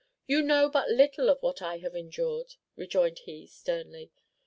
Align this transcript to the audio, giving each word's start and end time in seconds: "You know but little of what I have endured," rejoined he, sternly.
"You 0.25 0.41
know 0.41 0.67
but 0.67 0.89
little 0.89 1.29
of 1.29 1.43
what 1.43 1.61
I 1.61 1.77
have 1.77 1.95
endured," 1.95 2.55
rejoined 2.75 3.19
he, 3.19 3.45
sternly. 3.45 4.09